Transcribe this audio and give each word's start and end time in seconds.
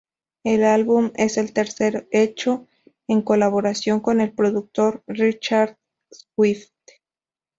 El 0.43 0.63
álbum 0.63 1.11
es 1.15 1.37
el 1.37 1.53
tercero 1.53 2.05
hecho 2.09 2.67
en 3.07 3.21
colaboración 3.21 3.99
con 3.99 4.19
el 4.19 4.33
productor 4.33 5.03
Richard 5.05 5.77
Swift. 6.09 6.71